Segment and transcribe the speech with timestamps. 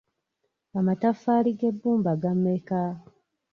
[0.79, 2.81] Amataffaali g'ebbumba ga mmeka?